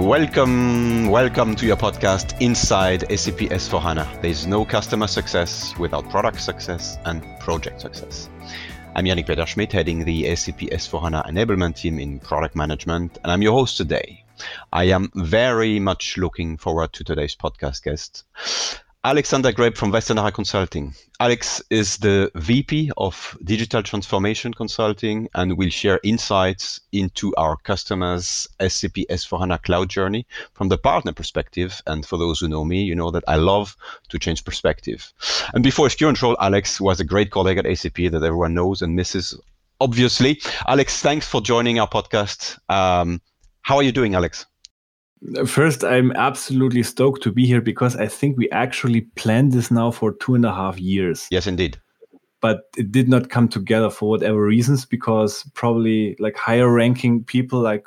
[0.00, 4.22] Welcome, welcome to your podcast Inside SAP S4HANA.
[4.22, 8.30] There's no customer success without product success and project success.
[8.94, 13.42] I'm Yannick Peter Schmidt, heading the SAP S4HANA enablement team in product management, and I'm
[13.42, 14.24] your host today.
[14.72, 18.24] I am very much looking forward to today's podcast guest.
[19.02, 20.94] Alexander Greb from Westernacher Consulting.
[21.20, 28.46] Alex is the VP of Digital Transformation Consulting and will share insights into our customers'
[28.60, 31.80] SAP S4HANA cloud journey from the partner perspective.
[31.86, 33.74] And for those who know me, you know that I love
[34.10, 35.14] to change perspective.
[35.54, 38.82] And before his current role, Alex was a great colleague at SAP that everyone knows
[38.82, 39.34] and misses,
[39.80, 40.42] obviously.
[40.68, 42.58] Alex, thanks for joining our podcast.
[42.68, 43.22] Um,
[43.62, 44.44] how are you doing, Alex?
[45.46, 49.90] First, I'm absolutely stoked to be here because I think we actually planned this now
[49.90, 51.28] for two and a half years.
[51.30, 51.78] Yes, indeed.
[52.40, 57.60] But it did not come together for whatever reasons because probably like higher ranking people,
[57.60, 57.86] like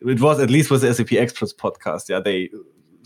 [0.00, 2.08] it was at least was the SAP Experts podcast.
[2.08, 2.48] Yeah, they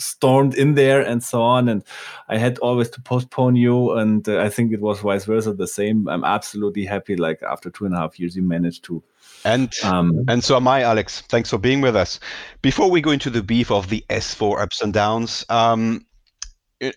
[0.00, 1.68] stormed in there and so on.
[1.68, 1.84] And
[2.28, 3.92] I had always to postpone you.
[3.92, 6.08] And uh, I think it was vice versa the same.
[6.08, 7.16] I'm absolutely happy.
[7.16, 9.02] Like after two and a half years, you managed to
[9.44, 11.22] and um, and so am I, Alex.
[11.22, 12.20] Thanks for being with us.
[12.62, 16.04] Before we go into the beef of the S4 ups and downs, um,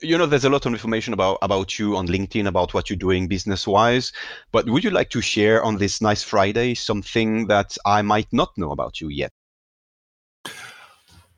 [0.02, 2.98] you know, there's a lot of information about about you on LinkedIn about what you're
[2.98, 4.12] doing business wise.
[4.52, 8.58] But would you like to share on this nice Friday something that I might not
[8.58, 9.32] know about you yet?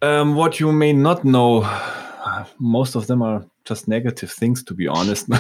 [0.02, 1.62] Um, what you may not know,
[2.59, 5.28] most of them are just negative things to be honest.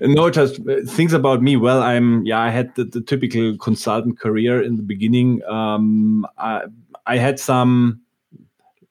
[0.00, 1.56] No just uh, things about me.
[1.56, 5.42] Well i'm yeah i had the, the typical consultant career in the beginning.
[5.44, 6.64] Um, I,
[7.06, 8.02] I had some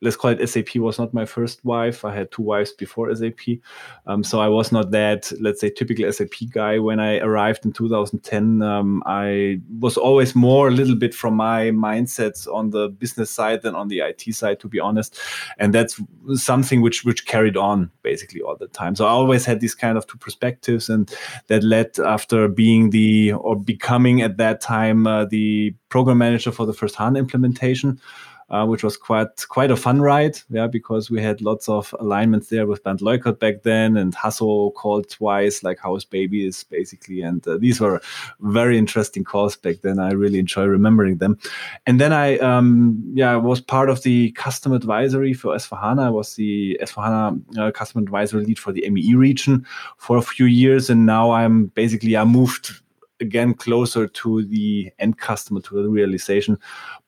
[0.01, 2.05] let's call it SAP was not my first wife.
[2.05, 3.59] I had two wives before SAP.
[4.05, 6.77] Um, so I was not that, let's say, typical SAP guy.
[6.77, 11.71] When I arrived in 2010, um, I was always more a little bit from my
[11.71, 15.19] mindsets on the business side than on the IT side, to be honest.
[15.57, 15.99] And that's
[16.35, 18.95] something which which carried on basically all the time.
[18.95, 21.11] So I always had these kind of two perspectives, and
[21.47, 26.65] that led after being the or becoming at that time uh, the program manager for
[26.67, 27.99] the first HANA implementation
[28.49, 30.37] uh, which was quite quite a fun ride.
[30.49, 34.73] Yeah, because we had lots of alignments there with Bernd Leukert back then, and Hasso
[34.73, 38.01] called twice, like House Baby is basically, and uh, these were
[38.39, 39.99] very interesting calls back then.
[39.99, 41.37] I really enjoy remembering them.
[41.85, 46.03] And then I, um, yeah, was part of the custom advisory for S4HANA.
[46.03, 49.65] I was the S4HANA uh, custom advisory lead for the MEE region
[49.97, 52.81] for a few years, and now I'm basically I moved
[53.19, 56.57] again closer to the end customer to the realization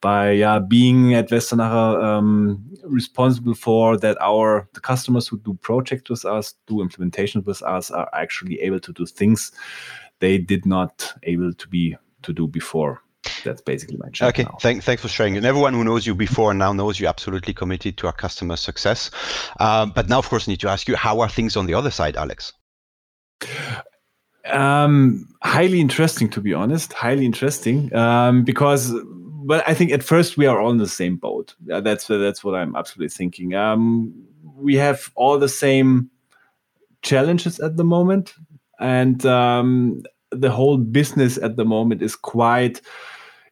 [0.00, 6.10] by uh, being at Westernacher um, responsible for that our the customers who do projects
[6.10, 9.52] with us do implementation with us are actually able to do things
[10.18, 13.02] they did not able to be to do before
[13.44, 14.30] that's basically my job.
[14.30, 15.36] Okay, Thank, thanks for sharing.
[15.36, 19.10] And everyone who knows you before now knows you're absolutely committed to our customer success.
[19.58, 21.74] Uh, but now, of course, I need to ask you, how are things on the
[21.74, 22.52] other side, Alex?
[24.46, 26.92] Um, highly interesting, to be honest.
[26.92, 28.92] Highly interesting um, because,
[29.44, 31.54] but I think at first we are all in the same boat.
[31.72, 33.54] Uh, that's that's what I'm absolutely thinking.
[33.54, 34.14] Um,
[34.56, 36.10] we have all the same
[37.02, 38.34] challenges at the moment,
[38.78, 42.80] and um, the whole business at the moment is quite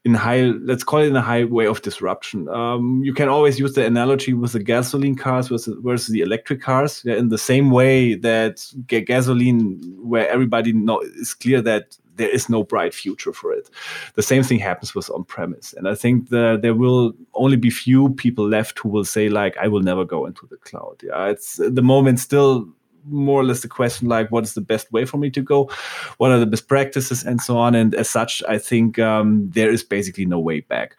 [0.05, 2.49] in high let's call it in a high way of disruption.
[2.49, 6.63] Um, you can always use the analogy with the gasoline cars versus, versus the electric
[6.63, 7.03] cars.
[7.05, 12.49] Yeah, in the same way that gasoline where everybody know is clear that there is
[12.49, 13.71] no bright future for it
[14.17, 15.73] the same thing happens with on-premise.
[15.75, 19.57] And i think the, there will only be few people left who will say like
[19.59, 21.01] i will never go into the cloud.
[21.03, 22.69] Yeah it's the moment still
[23.11, 25.71] more or less the question like what is the best way for me to go?
[26.19, 27.75] What are the best practices and so on?
[27.75, 30.97] And as such i think um, there is basically no way back.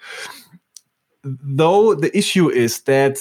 [1.23, 3.17] Though the issue is that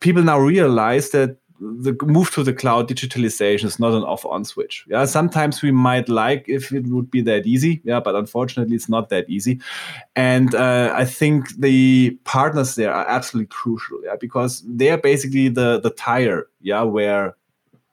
[0.00, 4.44] people now realize that the move to the cloud digitalization is not an off on
[4.44, 4.84] switch.
[4.88, 8.88] Yeah sometimes we might like if it would be that easy yeah but unfortunately it's
[8.88, 9.60] not that easy.
[10.14, 15.80] And uh, i think the partners there are absolutely crucial yeah because they're basically the
[15.80, 17.36] the tire yeah where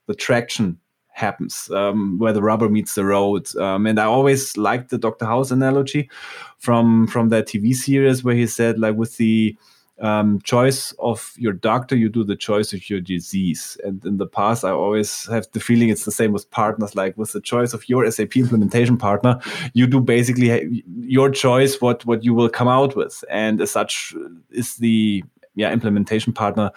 [0.08, 0.78] the traction
[1.14, 3.56] happens, um, where the rubber meets the road.
[3.58, 5.26] Um, and I always liked the Dr.
[5.26, 6.10] House analogy
[6.58, 9.56] from from that TV series where he said, like, with the
[10.02, 13.78] um, choice of your doctor, you do the choice of your disease.
[13.84, 16.96] And in the past, I always have the feeling it's the same with partners.
[16.96, 19.40] Like with the choice of your SAP implementation partner,
[19.74, 23.24] you do basically your choice what what you will come out with.
[23.30, 24.16] And as such,
[24.50, 25.24] is the
[25.56, 26.72] yeah implementation partner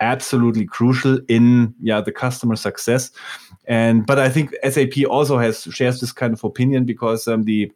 [0.00, 3.10] absolutely crucial in yeah the customer success.
[3.66, 7.72] And but i think sap also has shares this kind of opinion because um, the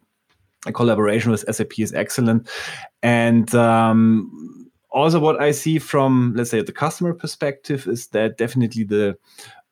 [0.73, 2.49] collaboration with sap is excellent.
[3.03, 8.85] And um, also what I see from let's say the customer perspective is that definitely
[8.85, 9.17] the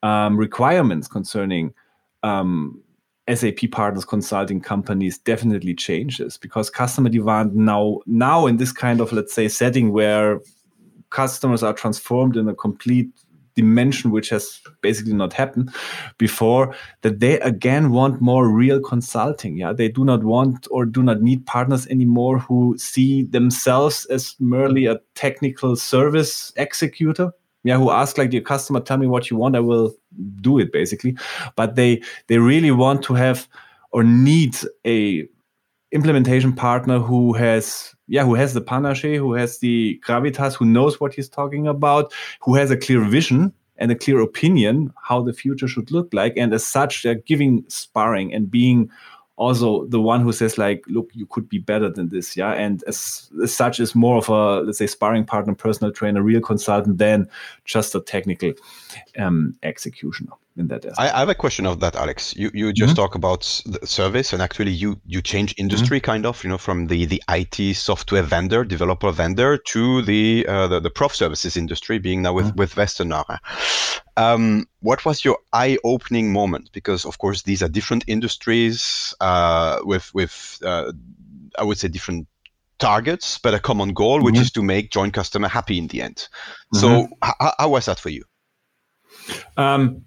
[0.03, 1.75] um, requirements concerning
[2.23, 2.83] um,
[3.33, 9.13] SAP partners consulting companies definitely changes because customer demand now now in this kind of
[9.13, 10.41] let's say setting where
[11.11, 13.09] customers are transformed in a complete
[13.55, 15.69] dimension which has basically not happened
[16.17, 16.73] before
[17.03, 19.73] that they again want more real consulting yeah?
[19.73, 24.87] They do not want or do not need partners anymore who see themselves as merely
[24.87, 27.33] a technical service executor
[27.65, 27.77] yeah?
[27.77, 29.93] Who ask like the customer tell me what you want i will
[30.41, 31.17] do it basically.
[31.57, 33.49] But they they really want to have
[33.91, 34.57] or need
[34.87, 35.27] a
[35.93, 41.01] implementation partner who has yeah who has the panache who has the gravitas who knows
[41.01, 45.33] what he's talking about who has a clear vision and a clear opinion how the
[45.33, 46.37] future should look like.
[46.37, 48.91] And as such they're giving sparring and being
[49.37, 52.37] also the one who says like look you could be better than this.
[52.37, 56.23] Yeah and as, as such is more of a let's say sparring partner personal trainer
[56.23, 57.29] real consultant than
[57.65, 58.53] just a technical
[59.17, 60.99] um, executioner in that aspect.
[60.99, 63.03] I, have a question of that alex you you just mm-hmm.
[63.03, 66.11] talk about the service and actually you you change industry mm-hmm.
[66.11, 70.67] kind of you know from the the it software vendor developer vendor to the uh,
[70.69, 72.59] the, the prof services industry being now with mm-hmm.
[72.59, 73.39] with Westernacher
[74.19, 76.71] um, what was your eye-opening moment?
[76.73, 80.93] Because of course these are different industries uh, with with uh,
[81.57, 82.27] I would say different
[82.79, 84.43] targets, but a common goal, which mm-hmm.
[84.43, 86.29] is to make joint customer happy in the end.
[86.75, 86.79] Mm-hmm.
[86.79, 88.25] So h- how was that for you?
[89.57, 90.05] Um,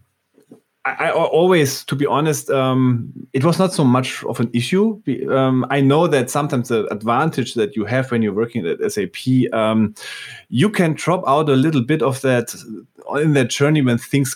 [0.85, 4.99] I, I, always, to be honest, um, it was not so much of an issue.
[5.29, 9.53] Um, I know that sometimes the advantage that you have when you're working at SAP,
[9.53, 9.93] um,
[10.49, 12.55] you can drop out a little bit of that
[13.21, 14.35] in that journey when things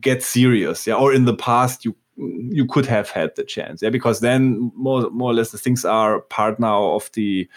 [0.00, 0.86] get serious.
[0.86, 3.80] Yeah, or in the past you you could have had the chance.
[3.80, 7.48] Yeah, because then more more or less the things are part now of the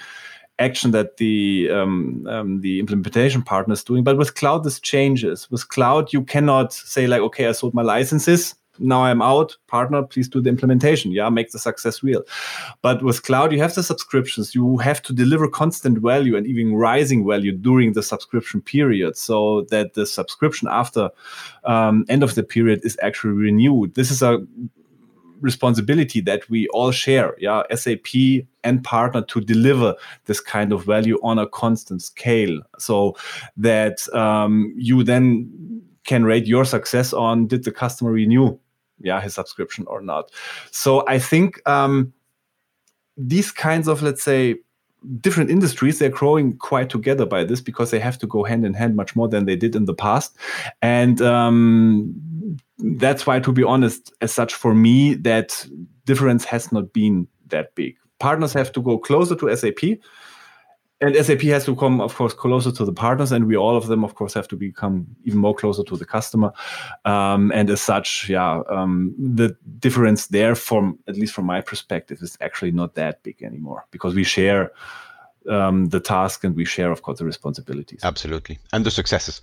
[0.61, 4.03] action that the um, um, the implementation partner is doing.
[4.03, 5.49] But with cloud, this changes.
[5.51, 8.55] With cloud, you cannot say like, okay, I sold my licenses.
[8.79, 9.57] Now I'm out.
[9.67, 11.11] Partner, please do the implementation.
[11.11, 12.23] Yeah, make the success real.
[12.81, 14.55] But with cloud, you have the subscriptions.
[14.55, 19.67] You have to deliver constant value and even rising value during the subscription period, so
[19.69, 21.09] that the subscription after
[21.65, 23.93] um, end of the period is actually renewed.
[23.95, 24.39] This is a
[25.41, 28.07] responsibility that we all share yeah sap
[28.63, 29.95] and partner to deliver
[30.25, 32.61] this kind of value on a constant scale.
[32.77, 33.15] So
[33.57, 38.57] that um, you then can rate your success on did the customer renew
[38.99, 40.31] yeah his subscription or not?
[40.71, 42.13] So i think um,
[43.17, 44.55] these kinds of let's say
[45.19, 48.73] different industries they're growing quite together by this because they have to go hand in
[48.73, 50.37] hand much more than they did in the past
[50.81, 52.13] and um,
[52.83, 55.65] that's why, to be honest, as such, for me, that
[56.05, 57.95] difference has not been that big.
[58.19, 59.99] Partners have to go closer to SAP,
[61.01, 63.87] and SAP has to come, of course, closer to the partners, and we all of
[63.87, 66.53] them, of course, have to become even more closer to the customer.
[67.05, 72.19] Um, and as such, yeah, um, the difference there, from at least from my perspective,
[72.21, 74.71] is actually not that big anymore because we share
[75.49, 78.01] um, the task and we share, of course, the responsibilities.
[78.03, 79.41] Absolutely, and the successes.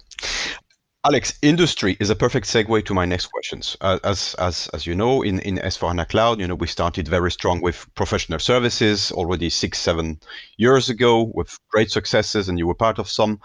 [1.05, 3.77] Alex, industry is a perfect segue to my next questions.
[3.81, 7.31] Uh, as, as, as you know, in, in S4HANA Cloud, you know, we started very
[7.31, 10.19] strong with professional services already six, seven
[10.57, 13.41] years ago with great successes, and you were part of some.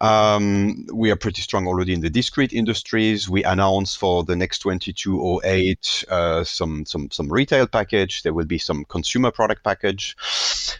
[0.00, 3.28] Um, we are pretty strong already in the discrete industries.
[3.28, 8.24] We announced for the next 2208 uh, some, some, some retail package.
[8.24, 10.16] There will be some consumer product package.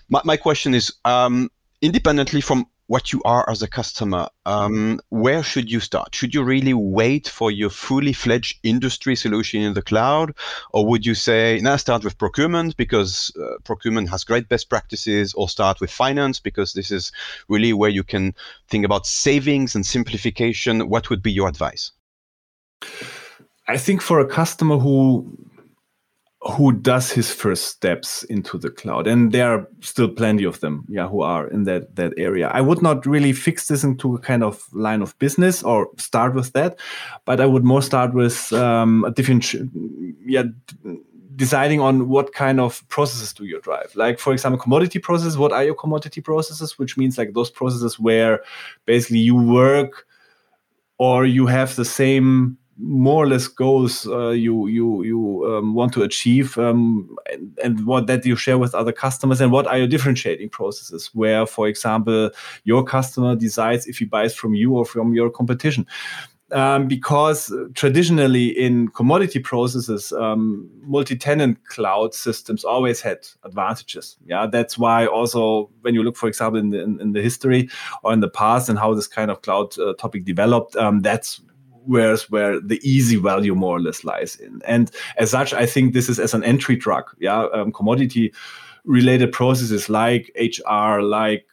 [0.09, 1.51] My, my question is, um,
[1.83, 6.15] independently from what you are as a customer, um, where should you start?
[6.15, 10.35] Should you really wait for your fully fledged industry solution in the cloud?
[10.73, 15.35] Or would you say, now start with procurement because uh, procurement has great best practices,
[15.35, 17.13] or start with finance because this is
[17.49, 18.35] really where you can
[18.69, 20.89] think about savings and simplification?
[20.89, 21.91] What would be your advice?
[23.69, 25.37] I think for a customer who
[26.43, 29.07] who does his first steps into the cloud.
[29.07, 32.49] And there are still plenty of them yeah who are in that that area.
[32.49, 36.35] I would not really fix this into a kind of line of business or start
[36.35, 36.79] with that
[37.25, 39.55] but i would more start with um, a different
[40.25, 40.45] yeah
[41.37, 43.95] deciding on what kind of processes do you drive.
[43.95, 46.79] Like for example commodity processes what are your commodity processes?
[46.79, 48.43] Which means like those processes where
[48.87, 50.07] basically you work
[50.99, 55.93] or you have the same more or less goals uh, you you you um, want
[55.95, 59.79] to achieve um, and, and, what that you share with other customers and what are
[59.79, 62.31] your differentiating processes where for example
[62.65, 65.87] your customer decides if he buys from you or from your competition
[66.53, 74.17] um, because traditionally in commodity processes, um, multi-tenant cloud systems always had advantages.
[74.27, 77.69] Yeah, that's why also when you look, for example, in the, in, in the history
[78.05, 81.41] or in the past and how this kind of cloud uh, topic developed, um, that's
[81.87, 84.61] where's where the easy value more or less lies in.
[84.67, 87.05] And as such, I think this is as an entry drug.
[87.19, 88.33] Yeah, um, commodity
[88.85, 91.47] related processes like HR, like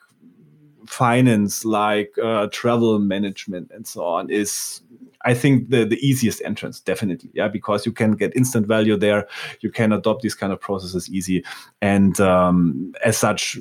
[0.87, 4.81] finance, like uh, travel management, and so on is.
[5.25, 9.25] I think the, the easiest entrance, definitely, yeah, because you can get instant value there.
[9.61, 11.45] You can adopt these kind of processes easy,
[11.81, 13.57] and um, as such,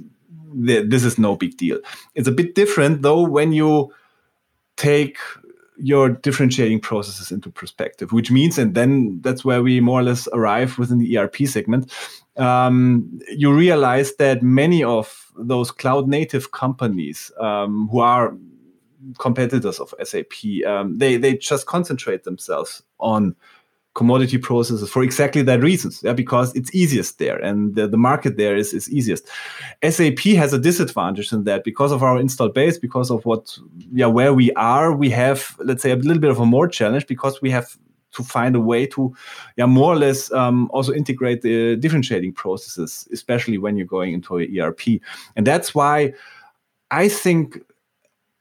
[0.55, 1.79] this is no big deal.
[2.17, 3.93] It's a bit different though when you
[4.77, 5.19] take
[5.83, 10.29] your differentiating processes into perspective, which means, and then that's where we more or less
[10.33, 11.93] arrive within the ERP segment.
[12.37, 18.35] Um, you realize that many of those cloud native companies um, who are
[19.19, 23.35] competitors of SAP, um, they they just concentrate themselves on
[23.95, 28.37] commodity processes for exactly that reasons yeah because it's easiest there and the, the market
[28.37, 29.29] there is, is easiest.
[29.83, 33.57] Sap has a disadvantage in that because of our installed base because of what
[33.93, 37.07] yeah where we are we have let's say a little bit of a more challenge
[37.07, 37.77] because we have
[38.13, 39.15] to find a way to
[39.57, 44.35] yeah more or less um, also integrate the differentiating processes especially when you're going into
[44.59, 44.81] erp
[45.37, 46.13] and that's why
[46.91, 47.61] i think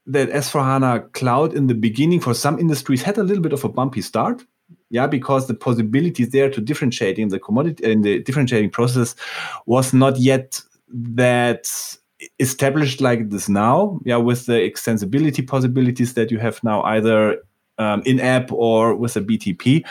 [0.07, 3.69] that S4HANA Cloud in the beginning for some industries had a little bit of a
[3.69, 4.43] bumpy start
[4.91, 9.15] yeah because the possibilities there to differentiating the commodity in the differentiating process
[9.65, 11.67] was not yet that
[12.39, 13.99] established like this now.
[14.05, 17.41] Yeah with the extensibility possibilities that you have now either
[17.77, 19.83] um, in app or with a btp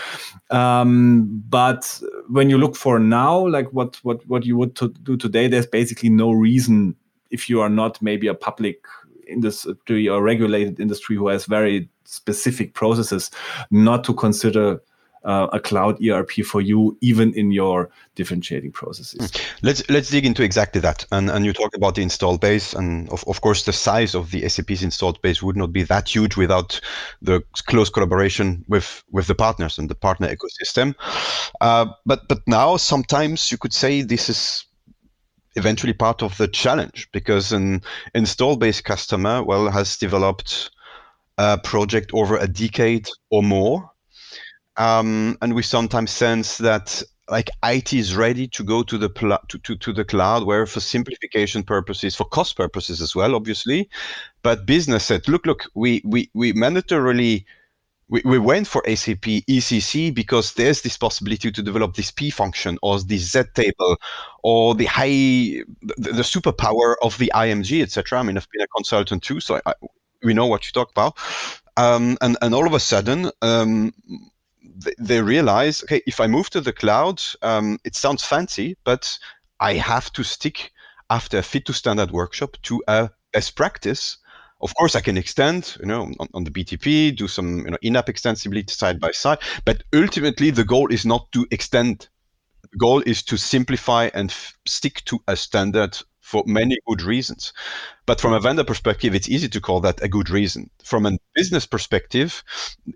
[0.50, 5.16] um, but when you look for now like what what what you would to do
[5.16, 6.95] today there's basically no reason
[7.30, 8.85] if you are not maybe a public
[9.26, 13.30] industry or regulated industry who has very specific processes
[13.71, 14.80] not to consider
[15.24, 19.30] uh, a cloud ERP for you, even in your differentiating processes.
[19.30, 19.66] Hmm.
[19.66, 21.04] Let's let's dig into exactly that.
[21.12, 24.30] And and you talk about the install base, and of, of course the size of
[24.30, 26.80] the SAP's installed base would not be that huge without
[27.22, 30.94] the close collaboration with with the partners and the partner ecosystem.
[31.60, 34.64] Uh, but but now sometimes you could say this is
[35.56, 37.82] eventually part of the challenge because an
[38.14, 40.70] install base customer well has developed
[41.38, 43.90] a project over a decade or more
[44.80, 49.38] um, and we sometimes sense that like IT is ready to go to the pl-
[49.49, 53.88] to, to, to the cloud where for simplification purposes for cost purposes as well obviously
[54.42, 57.44] but business said look look we we, we mandatorily
[58.08, 62.76] we, we went for SAP ECC because there's this possibility to develop this P function
[62.82, 63.99] or this Z table
[64.42, 68.18] or the high, the, superpower of the IMG, etc.
[68.18, 69.75] I mean, I've been a consultant too, so I,
[70.25, 71.16] we know what you talk about.
[71.76, 73.94] Um, and, and all of a sudden, um,
[74.99, 79.18] they, realize, okay, if I move to the cloud, um, it sounds fancy, but
[79.58, 80.72] I have to stick
[81.10, 84.18] after a fit to standard workshop to a best practice
[84.62, 87.78] of course, I can extend, you know, on, on, the BTP, do some you know,
[87.82, 89.38] in-app extensibility side by side.
[89.64, 92.08] But ultimately, the goal is not to extend.
[92.70, 95.99] The goal is to simplify and f- stick to a standard
[96.30, 97.52] for many good reasons.
[98.06, 100.70] But from a vendor perspective, it's easy to call that a good reason.
[100.84, 102.44] From a business perspective,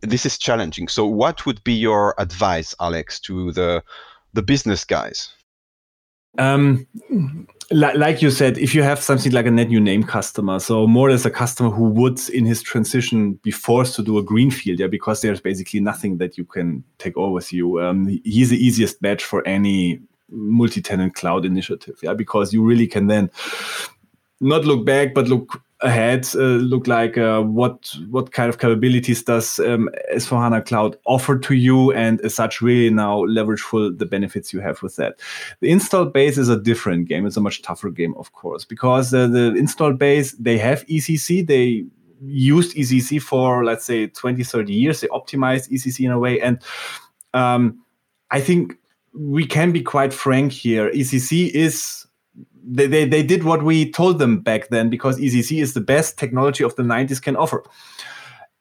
[0.02, 0.88] this is challenging.
[0.88, 3.82] So, what would be your advice, Alex, to the
[4.32, 5.30] the business guys?
[6.36, 6.86] Um,
[7.70, 11.10] like you said, if you have something like a net new name customer, so more
[11.10, 14.88] as a customer who would in his transition be forced to do a greenfield, yeah,
[14.88, 17.80] because there's basically nothing that you can take over with you.
[17.80, 20.00] Um, he's the easiest match for any
[20.34, 23.30] multi-tenant cloud initiative, yeah, because you really can then
[24.40, 27.16] not look back, but look ahead uh, look like?
[27.16, 32.20] Uh, what what kind of capabilities does um, S4 HANA Cloud offer to you, and
[32.22, 35.20] as such, really now leverage full the benefits you have with that.
[35.60, 37.26] The install base is a different game.
[37.26, 41.46] It's a much tougher game, of course, because uh, the install base they have ECC.
[41.46, 41.84] They
[42.20, 45.00] used ECC for let's say 20, 30 years.
[45.00, 46.60] They optimized ECC in a way, and
[47.34, 47.80] um,
[48.30, 48.78] I think
[49.14, 50.90] we can be quite frank here.
[50.90, 52.06] ECC is
[52.66, 56.18] they, they, they did what we told them back then because ECC is the best
[56.18, 57.62] technology of the 90s can offer.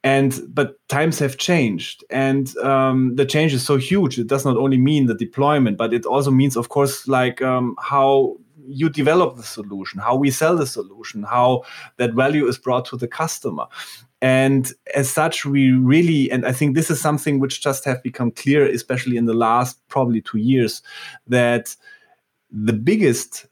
[0.03, 4.19] And but times have changed, and um, the change is so huge.
[4.19, 7.77] It does not only mean the deployment, but it also means, of course, like um,
[7.79, 8.35] how
[8.67, 11.63] you develop the solution, how we sell the solution, how
[11.97, 13.65] that value is brought to the customer.
[14.23, 18.31] And as such, we really, and I think this is something which just have become
[18.31, 20.81] clear, especially in the last probably two years,
[21.27, 21.75] that
[22.49, 23.47] the biggest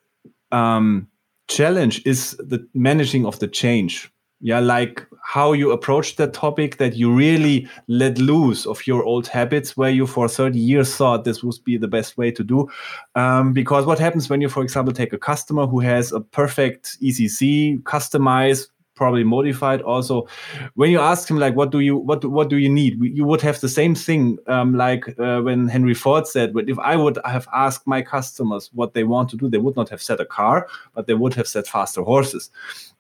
[0.54, 1.10] um,
[1.50, 4.10] challenge is the managing of the change.
[4.40, 9.28] Yeah, like how you approach that topic that you really let loose of your old
[9.28, 12.68] habits where you for 30 years thought this would be the best way to do
[13.13, 16.98] um, because what happens when you for example take a customer who has a perfect
[17.04, 18.68] ecc customized
[19.01, 19.81] probably modified.
[19.81, 20.27] Also
[20.75, 22.93] when you ask him like what do you what what do you need?
[23.01, 26.77] You would have the same thing um, like uh, when henry ford said but if
[26.91, 30.01] i would have asked my customers what they want to do they would not have
[30.01, 32.51] said a car but they would have said faster horses.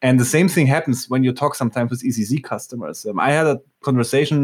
[0.01, 3.05] And the same thing happens when you talk sometimes with ecc customers.
[3.05, 3.57] Um, i had a
[3.89, 4.37] conversation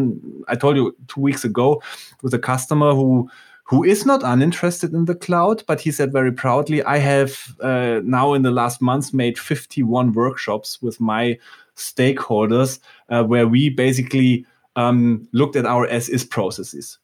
[0.47, 1.81] i told you two weeks ago
[2.21, 3.29] with a customer who
[3.67, 7.99] who is not uninterested in the cloud, but he said very proudly, I have uh,
[8.03, 11.37] now in the last months made 51 workshops with my
[11.75, 14.45] stakeholders uh, where we basically
[14.77, 16.97] um, looked at our as is processes.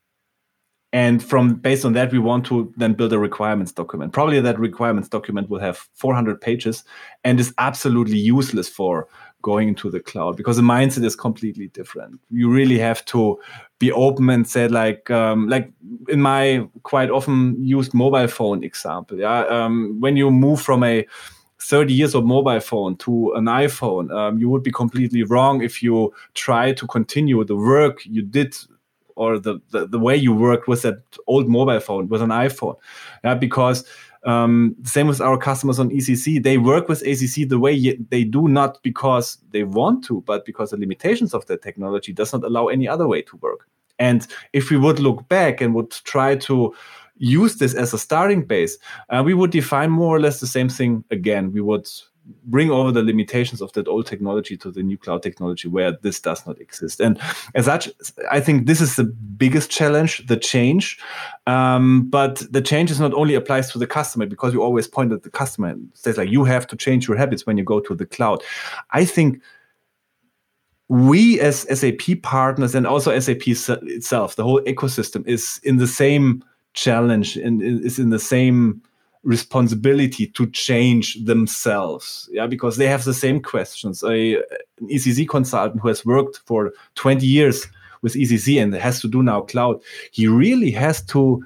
[0.94, 4.14] And from based on that, we want to then build a requirements document.
[4.14, 6.84] Probably that requirements document will have 400 pages
[7.26, 9.08] and is absolutely useless for
[9.44, 12.20] going into the cloud because the mindset is completely different.
[12.32, 13.40] You really have to
[13.78, 15.72] be open and say like um, like
[16.10, 19.20] in my quite often used mobile phone example.
[19.20, 21.06] Yeah, um, when you move from a
[21.60, 25.84] 30 years of mobile phone to an iPhone, um, you would be completely wrong if
[25.84, 28.56] you try to continue the work you did
[29.16, 32.76] or the, the, the way you worked with that old mobile phone with an iPhone.
[33.24, 33.86] Yeah, because
[34.26, 36.42] um, same with our customers on ECC.
[36.42, 40.72] They work with ECC the way they do, not because they want to, but because
[40.72, 43.68] the limitations of the technology does not allow any other way to work.
[44.00, 46.74] And if we would look back and would try to
[47.18, 48.78] use this as a starting base,
[49.10, 51.52] uh, we would define more or less the same thing again.
[51.52, 51.88] We would
[52.46, 56.20] bring over the limitations of that old technology to the new cloud technology where this
[56.20, 57.00] does not exist.
[57.00, 57.20] And
[57.56, 57.90] as such,
[58.32, 61.00] I think this is the biggest challenge, the change.
[61.48, 65.12] Um, but the change is not only applies to the customer because you always point
[65.12, 67.80] at the customer and says like you have to change your habits when you go
[67.82, 68.42] to the cloud.
[68.92, 69.42] I think
[70.88, 76.44] we as SAP partners and also SAP itself, the whole ecosystem is in the same
[76.74, 78.82] challenge and is in the same
[79.24, 84.04] responsibility to change themselves yeah because they have the same questions.
[84.04, 87.66] A an ecc consultant who has worked for 20 years
[88.02, 89.82] with ecc and has to do now cloud
[90.12, 91.42] he really has to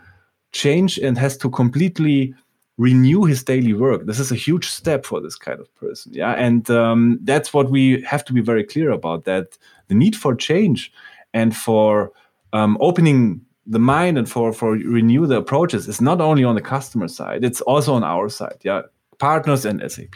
[0.54, 2.34] change and has to completely
[2.80, 4.06] renew his daily work.
[4.06, 7.70] This is a huge step for this kind of person yeah and um, that's what
[7.70, 9.56] we have to be very clear about that
[9.88, 10.92] the need for change
[11.32, 12.12] and for
[12.54, 16.62] um, opening the mind and for for renew the approaches is not only on the
[16.62, 18.82] customer side it's also on our side yeah.
[19.20, 20.14] Partners and sap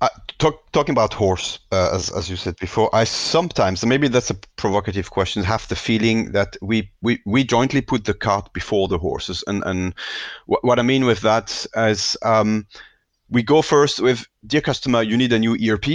[0.00, 4.30] uh, talk, talking about horse uh, as, as you said before i sometimes maybe that's
[4.30, 8.86] a provocative question have the feeling that we we, we jointly put the cart before
[8.86, 9.42] the horses.
[9.46, 9.94] And and
[10.46, 12.66] wh- what i mean with that is um,
[13.30, 15.86] we go first with dear customer you need a new erp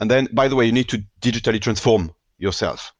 [0.00, 2.92] and then by the way you need to digitally transform yourself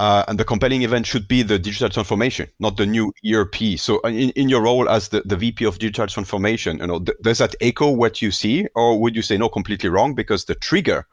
[0.00, 3.76] uh, and the compelling event should be the digital transformation, not the new ERP.
[3.76, 7.00] So, uh, in, in your role as the, the VP of digital transformation, you know,
[7.00, 10.46] th- does that echo what you see, or would you say no, completely wrong because
[10.46, 11.06] the trigger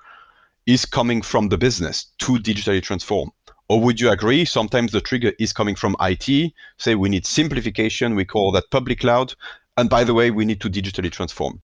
[0.66, 3.30] is coming from the business to digitally transform?
[3.68, 6.54] Or would you agree sometimes the trigger is coming from IT?
[6.78, 9.34] Say we need simplification, we call that public cloud,
[9.76, 11.62] and by the way, we need to digitally transform.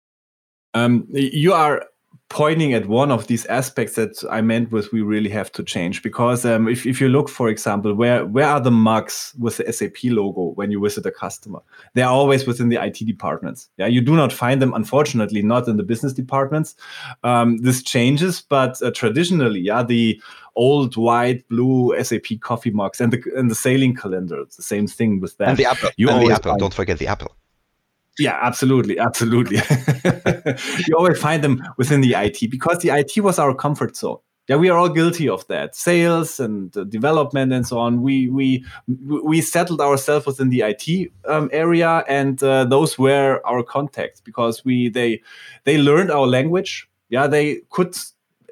[0.75, 1.83] Um, you are
[2.29, 6.03] pointing at one of these aspects that I meant with we really have to change.
[6.03, 9.73] Because um, if, if you look for example where where are the mugs with the
[9.73, 11.61] SAP logo when you visit a customer?
[11.95, 13.69] They're always within the IT departments.
[13.77, 16.75] Yeah you do not find them unfortunately not in the business departments.
[17.23, 20.21] Um, this changes but uh, traditionally yeah the
[20.57, 24.87] old white blue SAP coffee mugs and the and the sailing calendar it's the same
[24.87, 25.49] thing with that.
[25.51, 26.57] And the apple you and the apple.
[26.57, 27.37] don't forget the apple
[28.19, 29.57] yeah, absolutely, absolutely.
[30.87, 34.19] you always find them within the IT because the IT was our comfort zone.
[34.49, 35.75] Yeah, we are all guilty of that.
[35.75, 38.01] Sales and uh, development and so on.
[38.01, 43.65] We we we settled ourselves within the IT um, area, and uh, those were our
[43.65, 45.21] contacts because we they
[45.65, 46.89] they learned our language.
[47.09, 47.97] Yeah, they could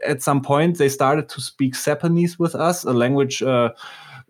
[0.04, 3.42] at some point they started to speak Japanese with us, a language.
[3.42, 3.70] Uh,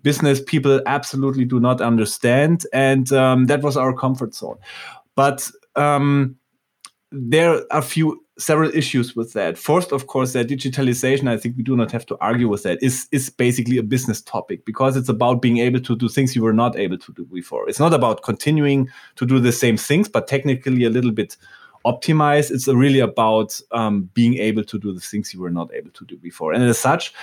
[0.03, 4.59] business people absolutely do not understand and um, that was our comfort zone
[5.15, 6.37] but um,
[7.11, 9.57] there are a few several issues with that.
[9.57, 12.83] First, of course, that digitalization, I think we do not have to argue with that,
[12.83, 16.43] is, is basically a business topic because it's about being able to do things you
[16.43, 17.69] were not able to do before.
[17.69, 21.37] It's not about continuing to do the same things, but technically a little bit
[21.87, 22.51] optimized.
[22.51, 26.05] It's really about um, being able to do the things you were not able to
[26.05, 26.53] do before.
[26.53, 27.15] And as such,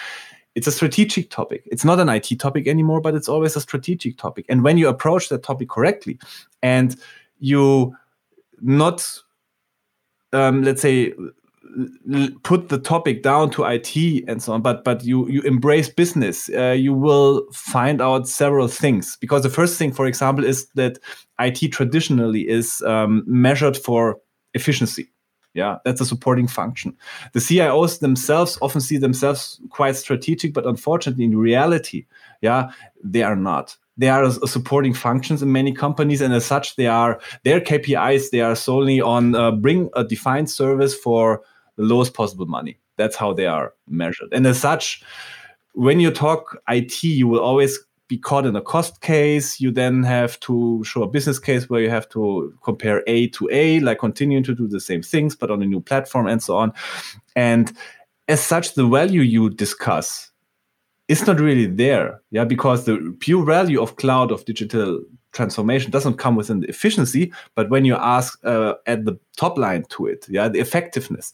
[0.56, 1.68] it's a strategic topic.
[1.72, 4.46] It's not an IT topic anymore, but it's always a strategic topic.
[4.50, 6.20] And when you approach that topic correctly
[6.62, 6.96] and
[7.42, 7.94] you
[8.62, 9.06] not
[10.34, 11.14] um, let's say
[12.44, 13.96] put the topic down to IT
[14.28, 18.68] and so on, but but you you embrace business, uh, you will find out several
[18.68, 19.18] things.
[19.18, 21.00] Because the first thing, for example, is that
[21.40, 24.20] IT traditionally is um, measured for
[24.54, 25.10] efficiency.
[25.54, 26.96] Yeah, that's a supporting function.
[27.34, 32.06] The CIOs themselves often see themselves quite strategic, but unfortunately, in reality,
[32.42, 32.72] yeah,
[33.04, 33.76] they are not.
[34.02, 38.32] They are supporting functions in many companies, and as such, they are their KPIs.
[38.32, 41.44] They are solely on uh, bring a defined service for
[41.76, 42.80] the lowest possible money.
[42.98, 44.30] That's how they are measured.
[44.34, 45.04] And as such,
[45.74, 49.62] when you talk IT, you will always be caught in a cost case.
[49.62, 53.50] You then have to show a business case where you have to compare A to
[53.52, 56.58] A, like continuing to do the same things, but on a new platform and so
[56.58, 56.74] on.
[57.36, 57.72] And
[58.28, 60.31] as such, the value you discuss
[61.12, 62.22] is not really there.
[62.32, 65.02] Yeah, because the pure value of cloud of digital
[65.34, 69.84] transformation doesn't come within the efficiency, but when you ask uh, at the top line
[69.90, 71.34] to it, yeah, the effectiveness.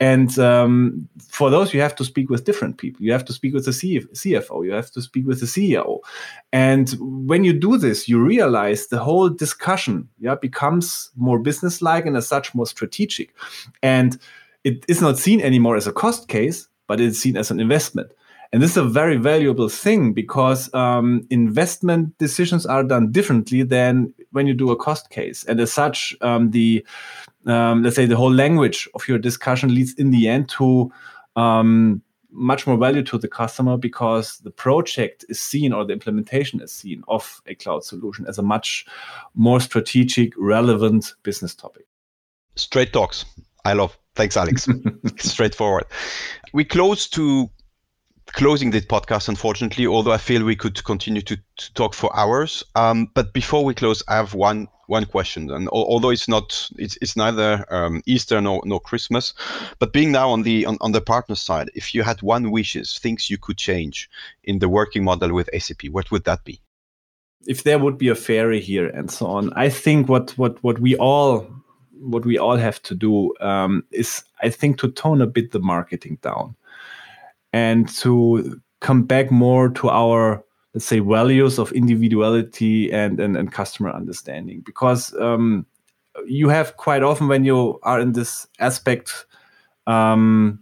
[0.00, 3.04] And um, for those, you have to speak with different people.
[3.04, 4.64] You have to speak with the CFO.
[4.64, 6.00] You have to speak with the CEO.
[6.52, 12.16] And when you do this, you realize the whole discussion, yeah, becomes more business-like and
[12.16, 13.34] as such more strategic.
[13.82, 14.18] And
[14.64, 18.10] it is not seen anymore as a cost case, but it's seen as an investment.
[18.52, 24.14] And this is a very valuable thing because um, investment decisions are done differently than
[24.32, 25.44] when you do a cost case.
[25.44, 26.86] And as such, um, the
[27.46, 30.90] um, let's say the whole language of your discussion leads in the end to
[31.36, 36.60] um, much more value to the customer because the project is seen or the implementation
[36.60, 38.86] is seen of a cloud solution as a much
[39.34, 41.86] more strategic, relevant business topic.
[42.56, 43.24] Straight talks.
[43.64, 43.98] I love.
[44.14, 44.68] Thanks, Alex.
[45.18, 45.84] Straightforward.
[46.52, 47.50] We close to
[48.32, 52.64] closing this podcast, unfortunately, although I feel we could continue to, to talk for hours.
[52.74, 55.50] Um, but before we close, I have one one question.
[55.50, 59.34] And although it's not, it's, it's neither um, Easter nor, nor Christmas,
[59.80, 62.98] but being now on the on, on the partner side, if you had one wishes,
[62.98, 64.08] things you could change
[64.44, 66.60] in the working model with SAP, what would that be?
[67.46, 70.78] If there would be a fairy here and so on, I think what what what
[70.78, 71.46] we all
[71.98, 75.60] what we all have to do um, is, I think, to tone a bit the
[75.60, 76.54] marketing down
[77.56, 83.50] and to come back more to our let's say values of individuality and and, and
[83.50, 84.62] customer understanding.
[84.66, 85.64] Because um,
[86.26, 89.26] you have quite often when you are in this aspect
[89.86, 90.60] um,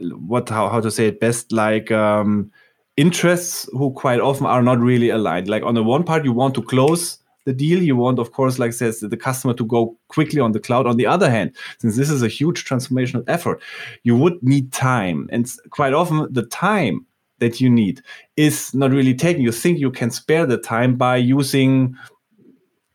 [0.00, 2.50] what how, how to say it best like um,
[2.96, 5.48] interests who quite often are not really aligned.
[5.48, 7.82] Like on the one part you want to close the deal.
[7.82, 10.86] You want, of course, like says the customer to go quickly on the cloud.
[10.86, 13.62] On the other hand, since this is a huge transformational effort,
[14.02, 15.28] you would need time.
[15.32, 17.06] And quite often the time
[17.38, 18.02] that you need
[18.36, 19.42] is not really taken.
[19.42, 21.96] You think you can spare the time by using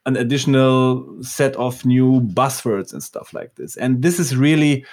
[0.06, 3.76] an additional set of new buzzwords and stuff like this.
[3.78, 4.86] And this is really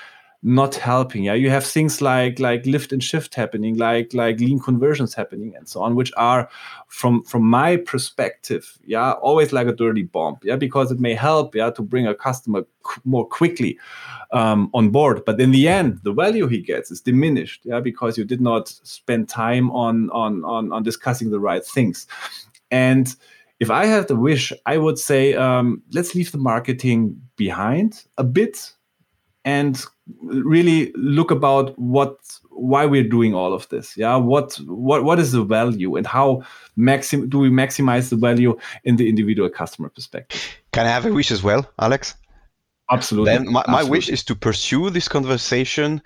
[0.46, 1.34] not helping yeah?
[1.34, 5.68] You have things like like lift and shift happening like like lean conversions happening and
[5.68, 6.48] so on which are
[6.86, 10.54] from from my perspective yeah always like a dirty bomb yeah?
[10.54, 12.64] Because it may help yeah to bring a customer
[13.04, 13.76] more quickly
[14.30, 17.80] um, on board but in the end the value he gets is diminished yeah?
[17.80, 22.06] Because you did not spend time on on on, on discussing the right things.
[22.70, 23.12] And
[23.58, 28.24] if I had the wish, I would say um, let's leave the marketing behind a
[28.24, 28.75] bit
[29.46, 29.82] and
[30.22, 32.18] really look about what
[32.50, 34.16] why we're doing all of this yeah?
[34.16, 36.42] What what what is the value and how
[36.76, 40.42] maxim do we maximize the value in the individual customer perspective?
[40.72, 42.14] Can i have a wish as well alex?
[42.90, 43.32] Absolutely.
[43.32, 46.00] Then my, my wish is to pursue this conversation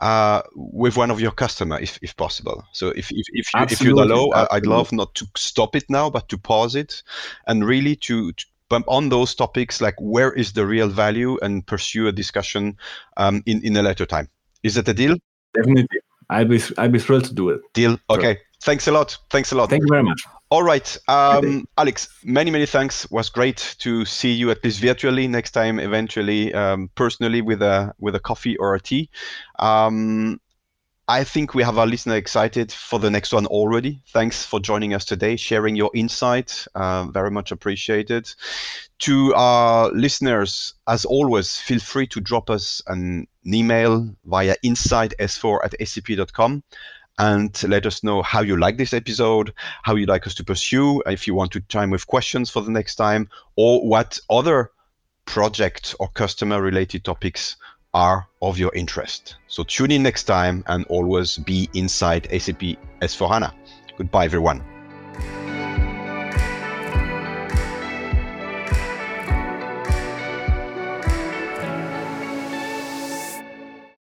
[0.00, 2.64] uh, with one of your customer if, if possible.
[2.72, 4.56] So if if, if you if you'd allow absolutely.
[4.56, 7.02] i'd love not to stop it now but to pause it
[7.46, 11.66] and really to, to but on those topics, like where is the real value, and
[11.66, 12.76] pursue a discussion
[13.16, 14.28] um, in in a later time.
[14.62, 15.16] Is that a deal?
[15.54, 16.00] Definitely,
[16.30, 17.60] I'd be I'd be thrilled to do it.
[17.72, 17.98] Deal.
[18.10, 18.34] Okay.
[18.34, 18.42] Sure.
[18.62, 19.18] Thanks a lot.
[19.30, 19.68] Thanks a lot.
[19.68, 20.22] Thank you very much.
[20.48, 22.08] All right, um, Alex.
[22.24, 23.10] Many many thanks.
[23.10, 25.26] Was great to see you at least virtually.
[25.28, 29.10] Next time, eventually, um, personally with a with a coffee or a tea.
[29.58, 30.40] Um,
[31.06, 34.00] I think we have our listener excited for the next one already.
[34.08, 36.66] Thanks for joining us today, sharing your insight.
[36.74, 38.32] Uh, very much appreciated.
[39.00, 45.88] To our listeners, as always, feel free to drop us an email via insidess4 at
[45.88, 46.62] sap.com
[47.18, 51.02] and let us know how you like this episode, how you'd like us to pursue,
[51.06, 54.70] if you want to chime with questions for the next time, or what other
[55.26, 57.56] project or customer related topics
[57.94, 59.36] are of your interest.
[59.46, 63.52] So tune in next time and always be inside SAP S4HANA.
[63.96, 64.62] Goodbye, everyone.